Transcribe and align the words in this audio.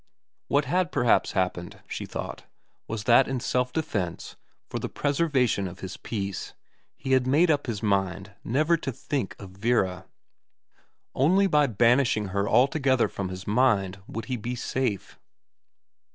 What 0.47 0.65
had 0.65 0.91
perhaps 0.91 1.33
happened, 1.33 1.79
she 1.87 2.07
thought, 2.07 2.45
was 2.87 3.03
that 3.03 3.27
in 3.27 3.39
self 3.39 3.71
defence, 3.71 4.35
for 4.67 4.79
the 4.79 4.89
preservation 4.89 5.67
of 5.67 5.81
his 5.81 5.95
peace, 5.95 6.55
he 6.97 7.11
had 7.11 7.27
made 7.27 7.51
up 7.51 7.67
his 7.67 7.83
mind 7.83 8.33
never 8.43 8.77
to 8.77 8.91
think 8.91 9.35
of 9.37 9.51
Vera. 9.51 10.07
Only 11.13 11.45
by 11.45 11.67
banishing 11.67 12.29
her 12.29 12.49
altogether 12.49 13.07
from 13.07 13.29
his 13.29 13.45
mind 13.45 13.99
would 14.07 14.25
he 14.25 14.37
be 14.37 14.55
safe. 14.55 15.19